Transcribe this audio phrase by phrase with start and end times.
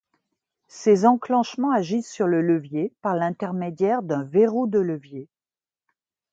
[0.67, 5.29] Ces enclenchements agissent sur le levier par l'intermédiaire d'un verrou de levier.